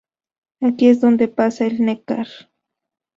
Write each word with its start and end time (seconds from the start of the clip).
Aquí 0.61 0.87
es 0.87 0.99
donde 0.99 1.27
pasa 1.27 1.67
el 1.67 1.85
Neckar. 1.85 2.25